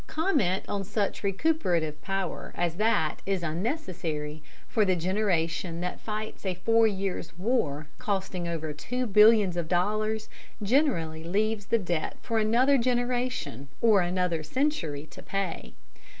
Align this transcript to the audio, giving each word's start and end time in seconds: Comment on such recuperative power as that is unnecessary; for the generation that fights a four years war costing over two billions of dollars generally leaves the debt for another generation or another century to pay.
Comment 0.07 0.65
on 0.67 0.83
such 0.83 1.21
recuperative 1.23 2.01
power 2.01 2.51
as 2.57 2.77
that 2.77 3.21
is 3.27 3.43
unnecessary; 3.43 4.41
for 4.67 4.83
the 4.83 4.95
generation 4.95 5.79
that 5.81 5.99
fights 5.99 6.43
a 6.43 6.55
four 6.55 6.87
years 6.87 7.37
war 7.37 7.85
costing 7.99 8.47
over 8.47 8.73
two 8.73 9.05
billions 9.05 9.55
of 9.55 9.67
dollars 9.67 10.27
generally 10.59 11.23
leaves 11.23 11.67
the 11.67 11.77
debt 11.77 12.17
for 12.23 12.39
another 12.39 12.79
generation 12.79 13.67
or 13.79 14.01
another 14.01 14.41
century 14.41 15.05
to 15.05 15.21
pay. 15.21 15.75